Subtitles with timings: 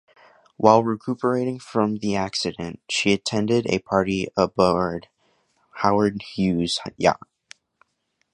[0.57, 5.09] While recuperating from the accident, she attended a party aboard
[5.73, 7.21] Howard Hughes' yacht.